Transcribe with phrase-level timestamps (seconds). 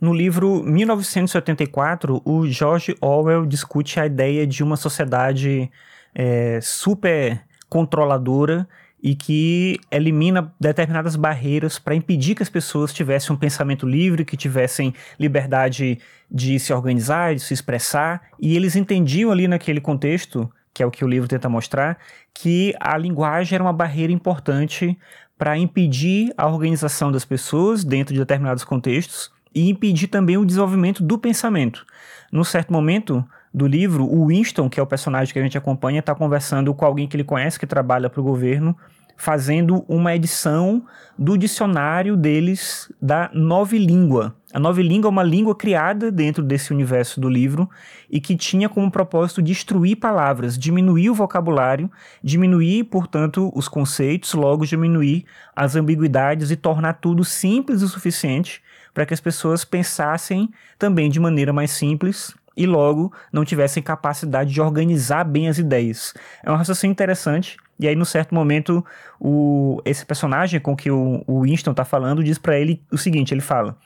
[0.00, 5.70] No livro 1984, o George Orwell discute a ideia de uma sociedade
[6.14, 8.66] é, super controladora
[9.02, 14.38] e que elimina determinadas barreiras para impedir que as pessoas tivessem um pensamento livre, que
[14.38, 15.98] tivessem liberdade
[16.30, 20.90] de se organizar, de se expressar, e eles entendiam ali naquele contexto, que é o
[20.90, 21.98] que o livro tenta mostrar,
[22.32, 24.98] que a linguagem era uma barreira importante
[25.36, 31.02] para impedir a organização das pessoas dentro de determinados contextos e impedir também o desenvolvimento
[31.02, 31.84] do pensamento.
[32.30, 36.00] Num certo momento do livro, o Winston, que é o personagem que a gente acompanha,
[36.00, 38.76] está conversando com alguém que ele conhece que trabalha para o governo,
[39.20, 40.82] fazendo uma edição
[41.18, 44.34] do dicionário deles da nova língua.
[44.50, 47.68] A nova língua é uma língua criada dentro desse universo do livro
[48.08, 51.90] e que tinha como propósito destruir palavras, diminuir o vocabulário,
[52.24, 58.62] diminuir, portanto, os conceitos, logo diminuir as ambiguidades e tornar tudo simples o suficiente
[58.94, 60.48] para que as pessoas pensassem
[60.78, 66.14] também de maneira mais simples e logo não tivessem capacidade de organizar bem as ideias.
[66.44, 67.56] É um raciocínio interessante.
[67.78, 68.84] E aí, no certo momento,
[69.18, 73.32] o, esse personagem com que o, o Winston está falando diz para ele o seguinte:
[73.32, 73.76] ele fala,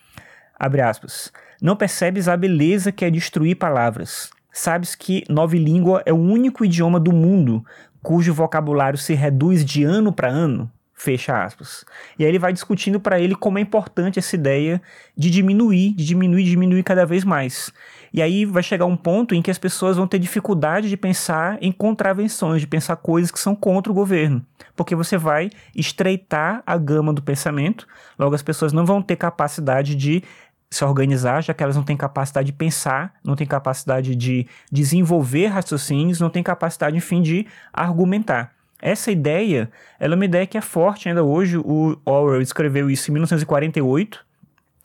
[0.58, 4.30] abre aspas, não percebes a beleza que é destruir palavras.
[4.52, 7.64] Sabes que nova língua é o único idioma do mundo
[8.02, 10.70] cujo vocabulário se reduz de ano para ano?
[11.04, 11.84] Fecha aspas.
[12.18, 14.80] E aí ele vai discutindo para ele como é importante essa ideia
[15.14, 17.70] de diminuir, de diminuir, diminuir cada vez mais.
[18.10, 21.58] E aí vai chegar um ponto em que as pessoas vão ter dificuldade de pensar
[21.60, 24.42] em contravenções, de pensar coisas que são contra o governo.
[24.74, 27.86] Porque você vai estreitar a gama do pensamento,
[28.18, 30.24] logo as pessoas não vão ter capacidade de
[30.70, 35.48] se organizar, já que elas não têm capacidade de pensar, não têm capacidade de desenvolver
[35.48, 38.53] raciocínios, não têm capacidade, enfim, de argumentar.
[38.84, 41.56] Essa ideia, ela é uma ideia que é forte ainda hoje.
[41.56, 44.22] O Orwell escreveu isso em 1948.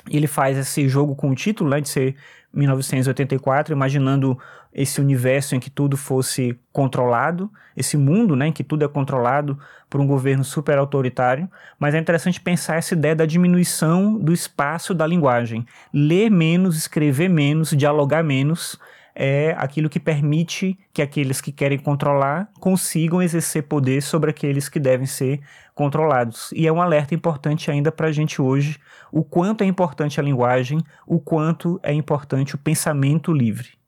[0.09, 2.15] E ele faz esse jogo com o título, né, de ser
[2.53, 4.39] 1984, imaginando
[4.73, 9.59] esse universo em que tudo fosse controlado, esse mundo, né, em que tudo é controlado
[9.89, 11.51] por um governo super autoritário.
[11.77, 15.65] Mas é interessante pensar essa ideia da diminuição do espaço da linguagem.
[15.93, 18.79] Ler menos, escrever menos, dialogar menos
[19.15, 24.79] é aquilo que permite que aqueles que querem controlar consigam exercer poder sobre aqueles que
[24.79, 25.39] devem ser
[25.73, 26.51] controlados.
[26.53, 28.77] E é um alerta importante ainda para a gente hoje,
[29.11, 33.78] o quanto é importante a linguagem, o quanto é importante o pensamento livre.